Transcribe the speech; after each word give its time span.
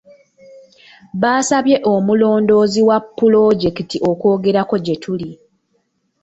Baasabye 1.21 1.77
omulondoozi 1.93 2.81
wa 2.89 2.97
pulojekiti 3.17 3.97
okwogerako 4.09 4.75
gye 4.85 4.95
tuli. 5.03 5.31